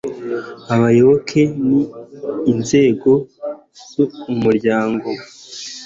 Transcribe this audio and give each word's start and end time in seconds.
abayoboke 0.75 1.41
n 1.65 1.67
inzego 2.51 3.11
z 3.81 3.89
umuryango 4.33 5.07